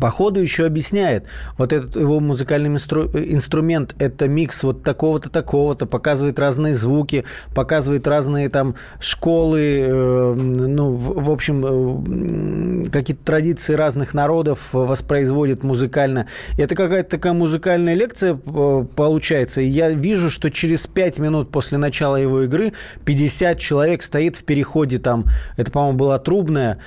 по 0.00 0.10
ходу 0.10 0.40
еще 0.40 0.64
объясняет, 0.64 1.26
вот 1.58 1.72
этот 1.72 1.96
его 1.96 2.18
музыкальный 2.18 2.70
инстру, 2.70 3.04
инструмент, 3.12 3.94
это 3.98 4.28
микс 4.28 4.62
вот 4.62 4.82
такого-то, 4.82 5.28
такого-то, 5.28 5.84
показывает 5.84 6.38
разные 6.38 6.72
звуки, 6.72 7.24
показывает 7.54 8.06
разные 8.06 8.48
там 8.48 8.76
школы, 8.98 9.60
э, 9.60 10.34
ну, 10.34 10.92
в, 10.92 11.24
в 11.24 11.30
общем, 11.30 12.86
э, 12.86 12.90
какие-то 12.90 13.24
традиции 13.24 13.74
разных 13.74 14.14
народов 14.14 14.70
воспроизводит 14.72 15.62
музыкально. 15.62 16.28
И 16.56 16.62
это 16.62 16.74
какая-то 16.74 17.10
такая 17.10 17.34
музыкальная 17.34 17.94
лекция 17.94 18.38
э, 18.46 18.86
получается, 18.96 19.60
и 19.60 19.66
я 19.66 19.90
вижу, 19.90 20.30
что 20.30 20.50
через 20.50 20.86
5 20.86 21.18
минут 21.18 21.50
после 21.50 21.76
начала 21.76 22.16
его 22.16 22.42
игры 22.42 22.72
50 23.04 23.58
человек 23.58 24.02
стоит 24.02 24.36
в 24.36 24.44
переходе 24.44 24.98
там, 24.98 25.26
это, 25.58 25.70
по-моему, 25.70 25.98
была 25.98 26.18
трубная, 26.18 26.78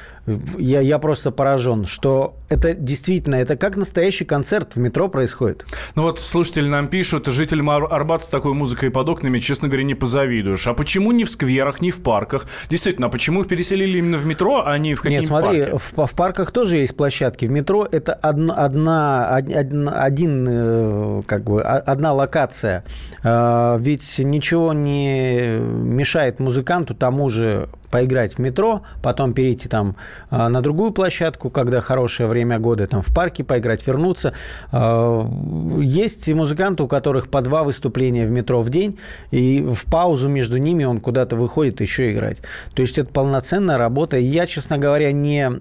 я, 0.57 0.81
я 0.81 0.99
просто 0.99 1.31
поражен, 1.31 1.85
что 1.85 2.35
это 2.49 2.73
действительно, 2.73 3.35
это 3.35 3.55
как 3.55 3.77
настоящий 3.77 4.25
концерт 4.25 4.75
в 4.75 4.79
метро 4.79 5.07
происходит. 5.07 5.65
Ну 5.95 6.03
вот 6.03 6.19
слушатели 6.19 6.67
нам 6.67 6.87
пишут, 6.87 7.27
жителям 7.27 7.69
Арбата 7.69 8.25
с 8.25 8.29
такой 8.29 8.53
музыкой 8.53 8.91
под 8.91 9.07
окнами, 9.09 9.39
честно 9.39 9.67
говоря, 9.67 9.83
не 9.83 9.95
позавидуешь. 9.95 10.67
А 10.67 10.73
почему 10.73 11.11
не 11.11 11.23
в 11.23 11.29
скверах, 11.29 11.81
не 11.81 11.91
в 11.91 12.01
парках? 12.01 12.45
Действительно, 12.69 13.07
а 13.07 13.09
почему 13.09 13.41
их 13.41 13.47
переселили 13.47 13.99
именно 13.99 14.17
в 14.17 14.25
метро, 14.25 14.63
а 14.65 14.77
не 14.77 14.95
в 14.95 15.01
какие-нибудь 15.01 15.29
Нет, 15.29 15.39
смотри, 15.39 15.63
парки? 15.63 15.77
В, 15.95 16.05
в 16.07 16.15
парках 16.15 16.51
тоже 16.51 16.77
есть 16.77 16.95
площадки. 16.95 17.45
В 17.45 17.51
метро 17.51 17.87
это 17.89 18.13
одна, 18.13 18.53
одна, 18.55 19.35
один, 19.35 20.45
э, 20.49 21.21
как 21.25 21.43
бы, 21.43 21.61
одна 21.61 22.13
локация. 22.13 22.83
А, 23.23 23.77
ведь 23.77 24.19
ничего 24.19 24.73
не 24.73 25.57
мешает 25.59 26.39
музыканту 26.39 26.95
тому 26.95 27.29
же 27.29 27.69
поиграть 27.91 28.33
в 28.33 28.39
метро, 28.39 28.83
потом 29.01 29.33
перейти 29.33 29.69
там 29.69 29.95
а, 30.29 30.49
на 30.49 30.61
другую 30.61 30.91
площадку, 30.91 31.49
когда 31.49 31.79
хорошее 31.81 32.27
время 32.27 32.59
года, 32.59 32.87
там 32.87 33.01
в 33.01 33.13
парке 33.13 33.43
поиграть, 33.43 33.85
вернуться. 33.85 34.33
А, 34.71 35.29
есть 35.79 36.27
музыканты, 36.33 36.83
у 36.83 36.87
которых 36.87 37.29
по 37.29 37.41
два 37.41 37.63
выступления 37.63 38.25
в 38.25 38.31
метро 38.31 38.61
в 38.61 38.69
день, 38.69 38.99
и 39.31 39.61
в 39.61 39.85
паузу 39.85 40.29
между 40.29 40.57
ними 40.57 40.83
он 40.83 40.99
куда-то 40.99 41.35
выходит 41.35 41.81
еще 41.81 42.11
играть. 42.11 42.37
То 42.73 42.81
есть 42.81 42.97
это 42.97 43.11
полноценная 43.11 43.77
работа. 43.77 44.17
Я, 44.17 44.45
честно 44.45 44.77
говоря, 44.77 45.11
не 45.11 45.51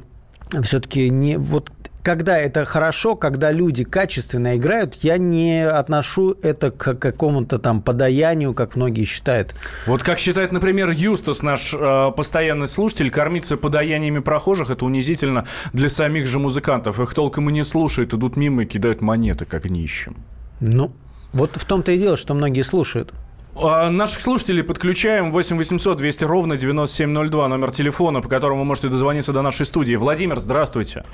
все-таки 0.62 1.10
не 1.10 1.36
вот 1.38 1.70
когда 2.06 2.38
это 2.38 2.64
хорошо, 2.64 3.16
когда 3.16 3.50
люди 3.50 3.82
качественно 3.82 4.56
играют, 4.56 4.94
я 5.02 5.18
не 5.18 5.68
отношу 5.68 6.36
это 6.40 6.70
к 6.70 6.94
какому-то 6.94 7.58
там 7.58 7.82
подаянию, 7.82 8.54
как 8.54 8.76
многие 8.76 9.04
считают. 9.04 9.56
Вот 9.86 10.04
как 10.04 10.20
считает, 10.20 10.52
например, 10.52 10.90
Юстас, 10.90 11.42
наш 11.42 11.74
э, 11.74 12.12
постоянный 12.16 12.68
слушатель, 12.68 13.10
кормиться 13.10 13.56
подаяниями 13.56 14.20
прохожих– 14.20 14.70
это 14.70 14.84
унизительно 14.84 15.46
для 15.72 15.88
самих 15.88 16.28
же 16.28 16.38
музыкантов. 16.38 17.00
Их 17.00 17.12
толком 17.12 17.50
и 17.50 17.52
не 17.52 17.64
слушают, 17.64 18.14
идут 18.14 18.36
мимо 18.36 18.62
и 18.62 18.66
кидают 18.66 19.00
монеты, 19.00 19.44
как 19.44 19.68
нищим. 19.68 20.14
Ну, 20.60 20.92
вот 21.32 21.56
в 21.56 21.64
том-то 21.64 21.90
и 21.90 21.98
дело, 21.98 22.16
что 22.16 22.34
многие 22.34 22.62
слушают. 22.62 23.12
А, 23.56 23.90
наших 23.90 24.20
слушателей 24.20 24.62
подключаем 24.62 25.32
8 25.32 25.56
800 25.56 25.96
200 25.98 26.22
ровно 26.24 26.56
9702, 26.56 27.48
номер 27.48 27.72
телефона, 27.72 28.20
по 28.20 28.28
которому 28.28 28.60
вы 28.60 28.64
можете 28.64 28.90
дозвониться 28.90 29.32
до 29.32 29.42
нашей 29.42 29.66
студии. 29.66 29.96
Владимир, 29.96 30.38
здравствуйте. 30.38 31.04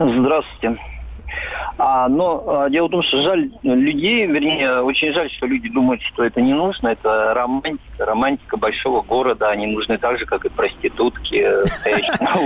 Здравствуйте. 0.00 0.80
А, 1.78 2.08
но 2.08 2.44
а, 2.46 2.70
дело 2.70 2.88
в 2.88 2.90
том, 2.90 3.02
что 3.02 3.22
жаль 3.22 3.50
людей, 3.62 4.26
вернее, 4.26 4.82
очень 4.82 5.12
жаль, 5.12 5.30
что 5.30 5.46
люди 5.46 5.68
думают, 5.68 6.02
что 6.02 6.24
это 6.24 6.40
не 6.40 6.52
нужно. 6.52 6.88
Это 6.88 7.32
романтика, 7.34 8.04
романтика 8.04 8.56
большого 8.56 9.02
города. 9.02 9.48
Они 9.48 9.66
нужны 9.66 9.98
так 9.98 10.18
же, 10.18 10.26
как 10.26 10.44
и 10.44 10.48
проститутки, 10.48 11.46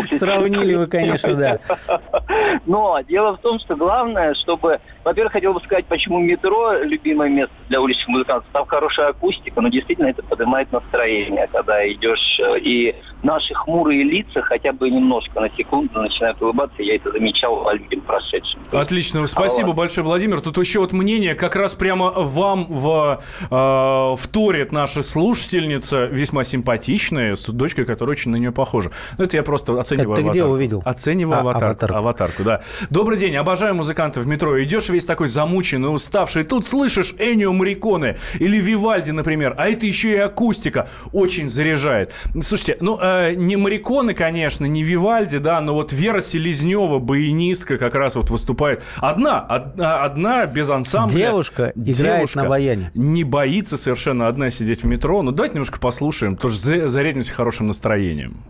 Сравнили 0.10 0.74
вы, 0.74 0.86
конечно, 0.86 1.34
да. 1.34 1.58
Но 2.66 3.00
дело 3.02 3.36
в 3.36 3.40
том, 3.40 3.58
что 3.58 3.76
главное, 3.76 4.34
чтобы... 4.34 4.80
Во-первых, 5.04 5.32
хотел 5.32 5.52
бы 5.52 5.60
сказать, 5.60 5.84
почему 5.86 6.18
метро 6.18 6.72
любимое 6.82 7.28
место 7.28 7.54
для 7.68 7.80
уличных 7.80 8.08
музыкантов. 8.08 8.48
Там 8.52 8.66
хорошая 8.66 9.08
акустика, 9.08 9.60
но 9.60 9.68
действительно 9.68 10.06
это 10.06 10.22
поднимает 10.22 10.72
настроение, 10.72 11.48
когда 11.52 11.86
идешь 11.90 12.40
э, 12.40 12.58
и 12.60 12.94
наши 13.22 13.54
хмурые 13.54 14.02
лица 14.02 14.42
хотя 14.42 14.72
бы 14.72 14.90
немножко 14.90 15.40
на 15.40 15.50
секунду 15.50 16.00
начинают 16.00 16.40
улыбаться. 16.40 16.82
Я 16.82 16.96
это 16.96 17.10
замечал 17.10 17.64
по 17.64 17.74
людям 17.74 18.00
прошедшим. 18.02 18.60
Отлично. 18.74 19.26
Спасибо 19.26 19.68
вот. 19.68 19.76
большое, 19.76 20.04
Владимир. 20.04 20.40
Тут 20.40 20.58
еще 20.58 20.80
вот 20.80 20.92
мнение, 20.92 21.34
как 21.34 21.56
раз 21.56 21.74
прямо 21.74 22.10
вам 22.10 22.66
в, 22.68 23.22
э, 23.50 24.16
вторит 24.18 24.72
наша 24.72 25.02
слушательница, 25.02 26.06
весьма 26.06 26.44
симпатичная, 26.44 27.34
с 27.34 27.46
дочкой, 27.46 27.84
которая 27.84 28.12
очень 28.12 28.30
на 28.30 28.36
нее 28.36 28.52
похожа. 28.52 28.90
Ну, 29.18 29.24
это 29.24 29.36
я 29.36 29.42
просто 29.42 29.78
оцениваю 29.78 30.16
Ты 30.16 30.22
аватарку. 30.22 30.30
где 30.30 30.44
увидел? 30.44 30.82
Оцениваю 30.84 31.38
а, 31.38 31.40
аватар, 31.40 31.64
аватарку. 31.64 31.96
аватарку. 31.96 32.42
да. 32.42 32.62
Добрый 32.90 33.18
день, 33.18 33.36
обожаю 33.36 33.74
музыкантов 33.74 34.24
в 34.24 34.26
метро. 34.26 34.60
Идешь 34.62 34.88
весь 34.88 35.06
такой 35.06 35.28
замученный, 35.28 35.92
уставший, 35.92 36.44
тут 36.44 36.64
слышишь 36.64 37.14
Энио 37.18 37.52
Мариконе 37.52 38.18
или 38.38 38.58
Вивальди, 38.58 39.10
например, 39.10 39.54
а 39.56 39.68
это 39.68 39.86
еще 39.86 40.12
и 40.12 40.16
акустика. 40.16 40.88
Очень 41.12 41.48
заряжает. 41.48 42.12
Слушайте, 42.40 42.76
ну, 42.80 42.98
э, 43.00 43.34
не 43.34 43.56
Мариконы, 43.56 44.14
конечно, 44.14 44.64
не 44.66 44.82
Вивальди, 44.82 45.38
да, 45.38 45.60
но 45.60 45.74
вот 45.74 45.92
Вера 45.92 46.20
Селезнева, 46.20 46.98
баянистка, 46.98 47.78
как 47.78 47.94
раз 47.94 48.16
вот 48.16 48.30
выступает. 48.30 48.63
Одна, 48.96 49.40
одна, 49.40 50.02
одна 50.04 50.46
без 50.46 50.70
ансамбля. 50.70 51.14
Девушка 51.14 51.72
играет 51.74 52.18
Девушка 52.18 52.42
на 52.42 52.48
баяне. 52.48 52.90
Не 52.94 53.24
боится 53.24 53.76
совершенно 53.76 54.28
одна 54.28 54.50
сидеть 54.50 54.82
в 54.82 54.86
метро. 54.86 55.22
Ну, 55.22 55.30
давайте 55.30 55.54
немножко 55.54 55.78
послушаем, 55.78 56.36
тоже 56.36 56.88
зарядимся 56.88 57.32
хорошим 57.34 57.66
настроением. 57.66 58.44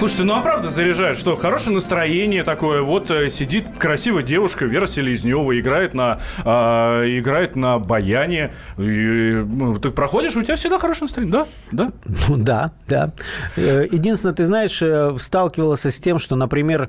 Слушайте, 0.00 0.24
ну 0.24 0.36
а 0.36 0.40
правда 0.40 0.70
заряжает, 0.70 1.18
что 1.18 1.34
хорошее 1.34 1.74
настроение 1.74 2.42
такое. 2.42 2.80
Вот 2.80 3.10
э, 3.10 3.28
сидит 3.28 3.66
красивая 3.78 4.22
девушка 4.22 4.64
Вера 4.64 4.86
Селезнева, 4.86 5.60
играет 5.60 5.92
на, 5.92 6.20
э, 6.38 7.18
играет 7.18 7.54
на 7.54 7.78
баяне. 7.78 8.50
И, 8.78 8.82
ну, 8.82 9.78
ты 9.78 9.90
проходишь, 9.90 10.34
у 10.38 10.42
тебя 10.42 10.56
всегда 10.56 10.78
хорошее 10.78 11.02
настроение, 11.02 11.32
да? 11.32 11.46
Да? 11.70 11.92
Ну 12.28 12.38
да, 12.38 12.72
да. 12.88 13.12
Э, 13.56 13.86
единственное, 13.92 14.34
ты 14.34 14.44
знаешь, 14.44 14.80
э, 14.80 15.14
сталкивался 15.18 15.90
с 15.90 16.00
тем, 16.00 16.18
что, 16.18 16.34
например, 16.34 16.88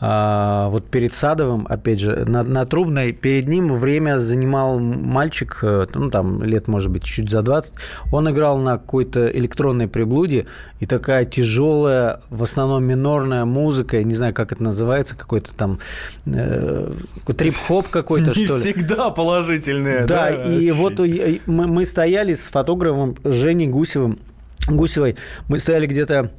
вот 0.00 0.86
перед 0.90 1.12
Садовым, 1.12 1.66
опять 1.68 2.00
же, 2.00 2.24
на, 2.26 2.42
на 2.42 2.64
Трубной, 2.64 3.12
перед 3.12 3.46
ним 3.48 3.74
время 3.74 4.18
занимал 4.18 4.78
мальчик, 4.78 5.58
э, 5.62 5.86
ну, 5.92 6.08
там, 6.10 6.42
лет, 6.42 6.68
может 6.68 6.90
быть, 6.90 7.04
чуть 7.04 7.28
за 7.28 7.42
20. 7.42 7.74
Он 8.10 8.30
играл 8.30 8.56
на 8.56 8.78
какой-то 8.78 9.26
электронной 9.26 9.88
приблуде, 9.88 10.46
и 10.78 10.86
такая 10.86 11.26
тяжелая, 11.26 12.22
в 12.30 12.42
основном 12.42 12.82
минорная 12.84 13.44
музыка, 13.44 13.98
я 13.98 14.02
не 14.02 14.14
знаю, 14.14 14.32
как 14.32 14.52
это 14.52 14.62
называется, 14.62 15.16
какой-то 15.16 15.54
там 15.54 15.80
э, 16.24 16.90
трип-хоп 17.26 17.88
какой-то, 17.88 18.30
что 18.30 18.40
ли. 18.40 18.48
Не 18.48 18.56
всегда 18.56 19.10
положительные. 19.10 20.06
Да, 20.06 20.30
да 20.30 20.30
и 20.30 20.70
вот 20.70 20.98
мы, 20.98 21.66
мы 21.66 21.84
стояли 21.84 22.34
с 22.34 22.48
фотографом 22.48 23.16
Женей 23.22 23.66
Гусевым, 23.66 24.18
Гусевой, 24.66 25.16
мы 25.48 25.58
стояли 25.58 25.86
где-то 25.86 26.30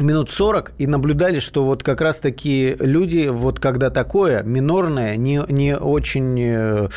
минут 0.00 0.30
40 0.30 0.72
и 0.78 0.86
наблюдали, 0.86 1.40
что 1.40 1.64
вот 1.64 1.82
как 1.82 2.00
раз 2.00 2.20
такие 2.20 2.76
люди, 2.78 3.28
вот 3.28 3.60
когда 3.60 3.90
такое 3.90 4.42
минорное, 4.42 5.16
не, 5.16 5.42
не 5.48 5.76
очень 5.76 6.38
э, 6.40 6.88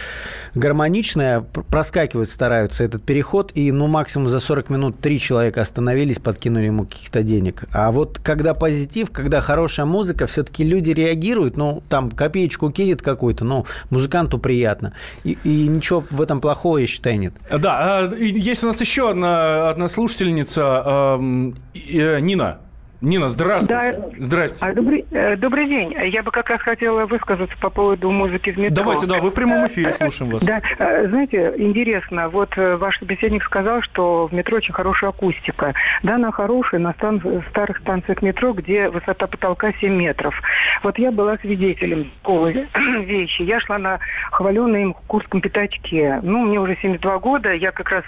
гармоничное, 0.56 1.42
проскакивают, 1.42 2.30
стараются 2.30 2.84
этот 2.84 3.04
переход, 3.04 3.52
и 3.56 3.72
ну 3.72 3.88
максимум 3.88 4.30
за 4.30 4.40
40 4.40 4.70
минут 4.70 5.00
три 5.00 5.20
человека 5.20 5.62
остановились, 5.62 6.20
подкинули 6.20 6.66
ему 6.66 6.86
каких-то 6.86 7.24
денег. 7.24 7.66
А 7.72 7.92
вот 7.92 8.20
когда 8.20 8.54
позитив, 8.54 9.12
когда 9.12 9.42
хорошая 9.42 9.86
музыка, 9.86 10.26
все-таки 10.28 10.64
люди 10.64 10.92
реагируют, 10.92 11.58
ну 11.58 11.84
там 11.90 12.12
копеечку 12.12 12.72
кинет 12.72 13.02
какую-то, 13.02 13.46
ну 13.46 13.66
музыканту 13.90 14.38
приятно. 14.38 14.94
И, 15.24 15.38
и 15.44 15.68
ничего 15.68 16.04
в 16.10 16.22
этом 16.22 16.42
плохого, 16.42 16.78
я 16.78 16.88
считаю, 16.88 17.20
нет. 17.20 17.34
Да, 17.52 18.00
а, 18.00 18.16
есть 18.16 18.64
у 18.64 18.68
нас 18.68 18.80
еще 18.82 19.12
одна, 19.12 19.70
одна 19.70 19.88
слушательница, 19.88 21.18
э, 21.20 22.20
Нина. 22.20 22.60
Нина, 23.00 23.28
здравствуйте. 23.28 23.96
Да. 23.96 24.10
Здрасте. 24.18 24.66
А, 24.66 24.74
добрый, 24.74 25.06
э, 25.12 25.36
добрый 25.36 25.68
день. 25.68 25.96
Я 26.12 26.24
бы 26.24 26.32
как 26.32 26.50
раз 26.50 26.62
хотела 26.62 27.06
высказаться 27.06 27.56
по 27.62 27.70
поводу 27.70 28.10
музыки 28.10 28.50
в 28.50 28.58
метро. 28.58 28.84
Давайте, 28.84 29.06
да, 29.06 29.20
вы 29.20 29.30
в 29.30 29.36
прямом 29.36 29.68
эфире 29.68 29.92
слушаем 29.92 30.32
вас. 30.32 30.44
Да, 30.44 30.60
э, 30.80 31.08
знаете, 31.08 31.54
интересно, 31.58 32.28
вот 32.30 32.58
э, 32.58 32.76
ваш 32.76 32.98
собеседник 32.98 33.44
сказал, 33.44 33.84
что 33.84 34.26
в 34.26 34.34
метро 34.34 34.58
очень 34.58 34.74
хорошая 34.74 35.12
акустика. 35.12 35.76
Да, 36.02 36.16
она 36.16 36.32
хорошая 36.32 36.80
на 36.80 36.94
стан 36.94 37.22
старых 37.52 37.78
станциях 37.78 38.24
метро, 38.24 38.54
где 38.54 38.90
высота 38.90 39.28
потолка 39.28 39.74
7 39.80 39.94
метров. 39.94 40.34
Вот 40.82 40.98
я 40.98 41.12
была 41.12 41.38
свидетелем 41.38 42.10
такой 42.24 42.68
вещи. 43.06 43.44
Я 43.44 43.60
шла 43.60 43.78
на 43.78 44.00
хваленном 44.32 44.96
Курском 45.06 45.42
пятачке. 45.42 46.20
Ну, 46.24 46.46
мне 46.46 46.60
уже 46.60 46.76
72 46.82 47.20
года, 47.20 47.54
я 47.54 47.72
как 47.72 47.90
раз 47.92 48.04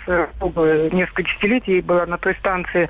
несколько 0.91 1.23
десятилетий 1.23 1.81
была 1.81 2.07
на 2.07 2.17
той 2.17 2.33
станции. 2.35 2.89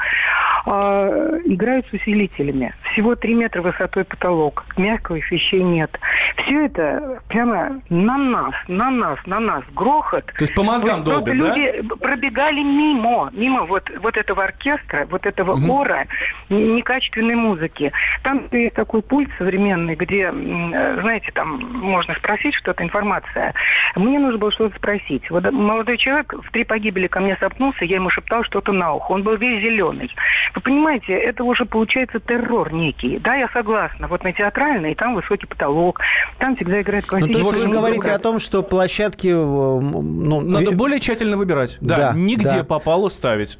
А, 0.65 1.09
играют 1.45 1.88
с 1.89 1.93
усилителями. 1.93 2.73
Всего 2.91 3.15
3 3.15 3.33
метра 3.35 3.61
высотой 3.61 4.03
потолок. 4.03 4.65
Мягких 4.77 5.31
вещей 5.31 5.61
нет. 5.61 5.91
Все 6.37 6.65
это 6.65 7.21
прямо 7.27 7.81
на 7.89 8.17
нас, 8.17 8.53
на 8.67 8.89
нас, 8.89 9.19
на 9.25 9.39
нас. 9.39 9.63
Грохот. 9.75 10.25
То 10.25 10.41
есть 10.43 10.55
по 10.55 10.63
мозгам 10.63 11.03
вот, 11.03 11.05
долбит, 11.05 11.39
да? 11.39 11.55
Люди 11.55 11.81
пробегали 11.99 12.61
мимо, 12.61 13.29
мимо 13.33 13.65
вот, 13.65 13.89
вот 14.01 14.17
этого 14.17 14.43
оркестра, 14.43 15.05
вот 15.09 15.25
этого 15.25 15.53
угу. 15.53 15.73
ора 15.73 16.07
некачественной 16.49 17.35
музыки. 17.35 17.91
Там 18.23 18.47
есть 18.51 18.75
такой 18.75 19.01
пульт 19.01 19.29
современный, 19.37 19.95
где, 19.95 20.31
знаете, 20.31 21.31
там 21.33 21.59
можно 21.73 22.13
спросить 22.15 22.55
что-то, 22.55 22.83
информация. 22.83 23.53
Мне 23.95 24.19
нужно 24.19 24.37
было 24.37 24.51
что-то 24.51 24.75
спросить. 24.77 25.29
Вот 25.29 25.49
молодой 25.51 25.97
человек 25.97 26.33
в 26.33 26.51
три 26.51 26.63
погибели 26.63 27.07
ко 27.07 27.19
мне 27.19 27.37
сопнулся, 27.39 27.85
я 27.85 27.95
ему 27.95 28.09
шептал 28.09 28.43
что-то 28.43 28.71
на 28.71 28.93
ухо. 28.93 29.11
Он 29.13 29.23
был 29.23 29.35
весь 29.35 29.61
зеленый. 29.61 30.13
Вы 30.55 30.61
понимаете, 30.61 31.13
это 31.13 31.43
уже 31.43 31.65
получается 31.79 32.19
террор 32.19 32.73
некий. 32.73 33.19
Да, 33.19 33.35
я 33.35 33.47
согласна. 33.53 34.09
Вот 34.09 34.25
на 34.25 34.33
театральной, 34.33 34.95
там 34.95 35.15
высокий 35.15 35.47
потолок, 35.47 36.01
там 36.37 36.53
всегда 36.57 36.81
играет 36.81 37.05
классическая 37.05 37.41
Ну, 37.41 37.49
то 37.49 37.55
есть 37.55 37.65
вы 37.65 37.71
говорите 37.71 38.11
о 38.11 38.19
том, 38.19 38.39
что 38.39 38.63
площадки... 38.63 39.29
Э, 39.29 39.33
ну, 39.33 40.41
Надо 40.41 40.71
более 40.71 40.99
тщательно 40.99 41.37
выбирать. 41.37 41.77
Да, 41.79 41.95
да 41.95 42.13
нигде 42.13 42.57
да. 42.57 42.63
попало 42.65 43.07
ставить. 43.07 43.59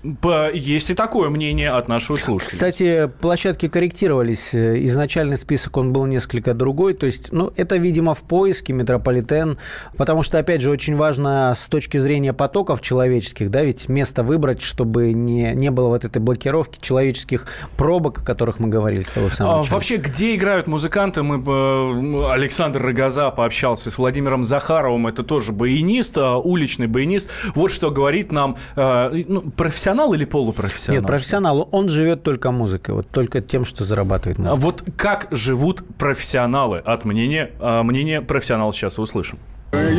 Есть 0.54 0.90
и 0.90 0.96
такое 0.96 1.30
мнение 1.30 1.70
от 1.70 1.88
нашего 1.88 2.18
слушателя. 2.18 2.54
Кстати, 2.54 3.10
площадки 3.22 3.70
корректировались. 3.70 4.54
Изначальный 4.54 5.38
список, 5.38 5.78
он 5.78 5.94
был 5.94 6.06
несколько 6.06 6.54
другой. 6.54 6.96
То 6.96 7.06
есть, 7.06 7.32
ну, 7.32 7.54
это, 7.56 7.78
видимо, 7.78 8.16
в 8.16 8.24
поиске 8.24 8.74
метрополитен. 8.74 9.58
Потому 9.96 10.24
что, 10.24 10.40
опять 10.40 10.60
же, 10.60 10.72
очень 10.72 10.98
важно 10.98 11.54
с 11.56 11.70
точки 11.70 11.98
зрения 11.98 12.34
потоков 12.34 12.82
человеческих, 12.82 13.50
да, 13.50 13.64
ведь 13.64 13.88
место 13.88 14.24
выбрать, 14.24 14.62
чтобы 14.62 15.14
не, 15.14 15.54
не 15.54 15.72
было 15.72 15.88
вот 15.88 16.04
этой 16.04 16.22
блокировки 16.22 16.80
человеческих 16.82 17.48
пробок, 17.78 18.09
о 18.18 18.24
которых 18.24 18.60
мы 18.60 18.68
говорили 18.68 19.02
с 19.02 19.12
тобой 19.12 19.30
в 19.30 19.36
самом 19.36 19.54
а, 19.54 19.58
начале. 19.58 19.74
Вообще, 19.74 19.98
где 19.98 20.36
играют 20.36 20.68
музыканты? 20.68 21.24
Мы, 21.24 21.38
э, 21.38 22.32
Александр 22.32 22.82
Рогоза 22.82 23.30
пообщался 23.30 23.92
с 23.92 23.98
Владимиром 23.98 24.44
Захаровым, 24.44 25.08
это 25.08 25.24
тоже 25.24 25.52
баянист, 25.52 26.18
а, 26.18 26.38
уличный 26.38 26.88
баянист. 26.88 27.30
Вот 27.56 27.72
что 27.72 27.92
говорит 27.92 28.32
нам, 28.32 28.58
э, 28.76 29.24
ну, 29.28 29.42
профессионал 29.42 30.14
или 30.14 30.26
полупрофессионал? 30.26 31.02
Нет, 31.02 31.08
профессионал. 31.08 31.70
Он 31.72 31.90
живет 31.90 32.24
только 32.24 32.52
музыкой, 32.52 32.96
вот 32.96 33.10
только 33.10 33.42
тем, 33.42 33.66
что 33.66 33.86
зарабатывает 33.86 34.38
музыкой. 34.38 34.58
А 34.58 34.60
вот 34.60 34.84
как 34.98 35.28
живут 35.32 35.84
профессионалы? 35.98 36.80
От 36.80 37.06
мнения, 37.06 37.52
а, 37.60 37.84
мнения 37.84 38.22
профессионала 38.22 38.74
сейчас 38.74 39.00
услышим. 39.00 39.40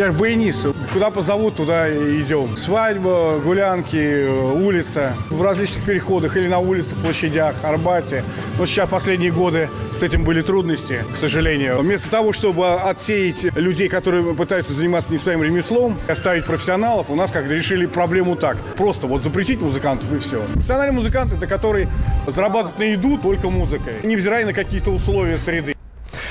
Я 0.00 0.06
же 0.06 0.12
баянист. 0.12 0.66
Куда 0.94 1.10
позовут, 1.10 1.56
туда 1.56 1.90
идем. 1.90 2.56
Свадьба, 2.56 3.38
гулянки, 3.38 4.26
улица. 4.52 5.14
В 5.28 5.42
различных 5.42 5.84
переходах 5.84 6.38
или 6.38 6.46
на 6.48 6.58
улицах, 6.58 6.96
площадях, 6.98 7.62
Арбате. 7.62 8.24
Но 8.58 8.64
сейчас 8.64 8.88
последние 8.88 9.30
годы 9.30 9.68
с 9.92 10.02
этим 10.02 10.24
были 10.24 10.40
трудности, 10.40 11.04
к 11.12 11.16
сожалению. 11.16 11.80
Вместо 11.80 12.08
того, 12.08 12.32
чтобы 12.32 12.80
отсеять 12.80 13.54
людей, 13.56 13.90
которые 13.90 14.34
пытаются 14.34 14.72
заниматься 14.72 15.12
не 15.12 15.18
своим 15.18 15.42
ремеслом, 15.42 15.98
оставить 16.08 16.46
профессионалов, 16.46 17.10
у 17.10 17.14
нас 17.14 17.30
как-то 17.30 17.52
решили 17.52 17.84
проблему 17.84 18.36
так. 18.36 18.56
Просто 18.78 19.06
вот 19.06 19.22
запретить 19.22 19.60
музыкантов 19.60 20.10
и 20.14 20.18
все. 20.18 20.42
Профессиональный 20.54 20.94
музыкант– 20.94 21.32
это 21.34 21.46
который 21.46 21.88
зарабатывает 22.26 22.78
на 22.78 22.84
еду 22.84 23.18
только 23.18 23.50
музыкой, 23.50 23.96
невзирая 24.02 24.46
на 24.46 24.54
какие-то 24.54 24.92
условия 24.92 25.36
среды. 25.36 25.74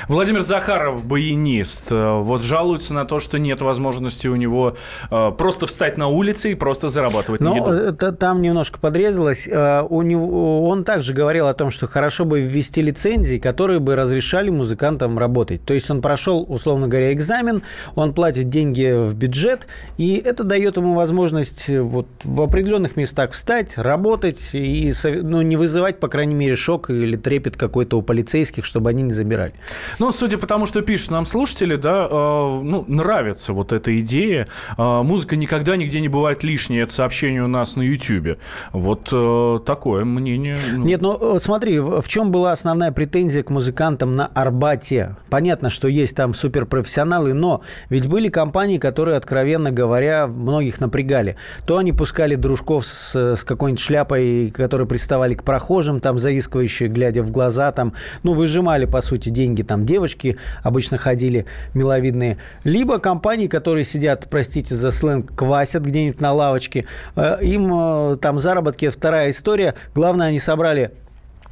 Владимир 0.09 0.41
Захаров, 0.41 1.05
баянист, 1.05 1.91
э, 1.91 2.19
вот 2.21 2.41
жалуется 2.41 2.95
на 2.95 3.05
то, 3.05 3.19
что 3.19 3.37
нет 3.37 3.61
возможности 3.61 4.27
у 4.27 4.35
него 4.35 4.75
э, 5.11 5.31
просто 5.37 5.67
встать 5.67 5.99
на 5.99 6.07
улице 6.07 6.51
и 6.51 6.55
просто 6.55 6.87
зарабатывать 6.87 7.41
на 7.41 7.51
Ну, 7.51 7.55
еду. 7.57 7.69
это 7.69 8.11
там 8.11 8.41
немножко 8.41 8.79
подрезалось. 8.79 9.47
Э, 9.47 9.83
У 9.87 10.01
него, 10.01 10.67
он 10.67 10.83
также 10.83 11.13
говорил 11.13 11.45
о 11.45 11.53
том, 11.53 11.69
что 11.69 11.85
хорошо 11.85 12.25
бы 12.25 12.41
ввести 12.41 12.81
лицензии, 12.81 13.37
которые 13.37 13.79
бы 13.79 13.95
разрешали 13.95 14.49
музыкантам 14.49 15.19
работать. 15.19 15.63
То 15.63 15.75
есть 15.75 15.91
он 15.91 16.01
прошел, 16.01 16.43
условно 16.49 16.87
говоря, 16.87 17.13
экзамен, 17.13 17.61
он 17.93 18.15
платит 18.15 18.49
деньги 18.49 18.91
в 18.91 19.13
бюджет, 19.13 19.67
и 19.97 20.15
это 20.25 20.43
дает 20.43 20.77
ему 20.77 20.95
возможность 20.95 21.69
вот 21.69 22.07
в 22.23 22.41
определенных 22.41 22.97
местах 22.97 23.33
встать, 23.33 23.77
работать 23.77 24.49
и 24.53 24.91
ну, 25.21 25.43
не 25.43 25.55
вызывать, 25.55 25.99
по 25.99 26.07
крайней 26.07 26.33
мере, 26.33 26.55
шок 26.55 26.89
или 26.89 27.15
трепет 27.15 27.57
какой-то 27.57 27.99
у 27.99 28.01
полицейских, 28.01 28.65
чтобы 28.65 28.89
они 28.89 29.03
не 29.03 29.13
забирали. 29.13 29.53
Ну, 29.99 30.11
судя 30.11 30.37
по 30.37 30.47
тому, 30.47 30.65
что 30.65 30.81
пишут 30.81 31.11
нам 31.11 31.25
слушатели, 31.25 31.75
да, 31.75 32.07
э, 32.09 32.09
ну, 32.09 32.85
нравится 32.87 33.51
вот 33.51 33.73
эта 33.73 33.99
идея. 33.99 34.47
Э, 34.77 35.01
музыка 35.03 35.35
никогда 35.35 35.75
нигде 35.75 35.99
не 35.99 36.07
бывает 36.07 36.41
лишней. 36.43 36.81
Это 36.81 36.93
сообщение 36.93 37.43
у 37.43 37.47
нас 37.47 37.75
на 37.75 37.81
YouTube. 37.81 38.39
Вот 38.71 39.09
э, 39.11 39.59
такое 39.65 40.05
мнение. 40.05 40.55
ну. 40.73 40.85
Нет, 40.85 41.01
ну 41.01 41.35
э, 41.35 41.39
смотри, 41.39 41.79
в 41.79 42.07
чем 42.07 42.31
была 42.31 42.53
основная 42.53 42.93
претензия 42.93 43.43
к 43.43 43.49
музыкантам 43.49 44.15
на 44.15 44.27
Арбате? 44.27 45.17
Понятно, 45.29 45.69
что 45.69 45.89
есть 45.89 46.15
там 46.15 46.33
суперпрофессионалы, 46.33 47.33
но 47.33 47.61
ведь 47.89 48.07
были 48.07 48.29
компании, 48.29 48.77
которые, 48.77 49.17
откровенно 49.17 49.71
говоря, 49.71 50.27
многих 50.27 50.79
напрягали. 50.79 51.35
То 51.65 51.77
они 51.77 51.91
пускали 51.91 52.35
дружков 52.35 52.85
с, 52.85 53.35
с 53.35 53.43
какой-нибудь 53.43 53.81
шляпой, 53.81 54.49
которые 54.55 54.87
приставали 54.87 55.33
к 55.33 55.43
прохожим, 55.43 55.99
там 55.99 56.17
заискивающие, 56.17 56.87
глядя 56.87 57.21
в 57.21 57.31
глаза, 57.31 57.73
там, 57.73 57.93
ну, 58.23 58.31
выжимали, 58.31 58.85
по 58.85 59.01
сути, 59.01 59.27
деньги. 59.27 59.61
Там 59.61 59.85
девочки 59.89 60.37
обычно 60.61 60.97
ходили 60.97 61.45
миловидные. 61.73 62.37
Либо 62.63 62.99
компании, 62.99 63.47
которые 63.47 63.83
сидят, 63.83 64.27
простите 64.29 64.75
за 64.75 64.91
сленг, 64.91 65.35
квасят 65.35 65.83
где-нибудь 65.83 66.21
на 66.21 66.31
лавочке. 66.31 66.85
Э, 67.15 67.39
Им 67.41 67.73
э, 67.73 68.15
там 68.17 68.37
заработки, 68.37 68.89
вторая 68.89 69.31
история. 69.31 69.73
Главное, 69.95 70.27
они 70.27 70.39
собрали 70.39 70.91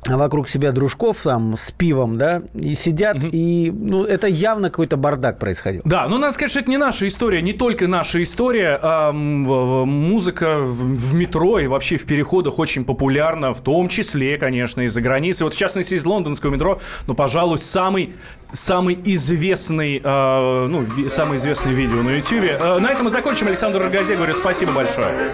вокруг 0.05 0.47
себя 0.47 0.71
дружков 0.71 1.21
там 1.21 1.57
с 1.57 1.71
пивом, 1.71 2.17
да, 2.17 2.41
и 2.53 2.75
сидят, 2.75 3.17
и 3.23 3.71
ну, 3.75 4.05
это 4.05 4.27
явно 4.27 4.69
какой-то 4.69 4.95
бардак 4.95 5.37
происходил. 5.37 5.81
Да, 5.83 6.07
ну 6.07 6.17
надо 6.17 6.33
сказать, 6.33 6.51
что 6.51 6.59
это 6.61 6.69
не 6.69 6.77
наша 6.77 7.07
история, 7.07 7.41
не 7.41 7.51
только 7.53 7.87
наша 7.87 8.21
история. 8.23 8.79
а, 8.81 9.11
музыка 9.11 10.59
в, 10.59 10.95
в 10.95 11.13
метро 11.15 11.59
и 11.59 11.67
вообще 11.67 11.97
в 11.97 12.05
переходах 12.05 12.57
очень 12.59 12.85
популярна, 12.85 13.53
в 13.53 13.61
том 13.61 13.89
числе, 13.89 14.37
конечно, 14.37 14.81
из-за 14.81 15.01
границы. 15.01 15.43
Вот 15.43 15.53
в 15.53 15.57
частности 15.57 15.95
из 15.95 16.05
лондонского 16.05 16.51
метро, 16.51 16.79
ну, 17.07 17.13
пожалуй, 17.13 17.57
самый 17.57 18.13
самый 18.51 18.97
известный, 19.03 19.99
а, 20.03 20.67
ну, 20.67 20.83
ви- 20.83 21.09
самое 21.09 21.35
известное 21.37 21.73
видео 21.73 22.01
на 22.01 22.11
YouTube. 22.11 22.45
А, 22.61 22.79
на 22.79 22.91
этом 22.91 23.05
мы 23.05 23.09
закончим. 23.09 23.47
Александр 23.47 23.81
Рогазе, 23.81 24.15
говорю 24.15 24.33
спасибо 24.33 24.71
большое. 24.71 25.33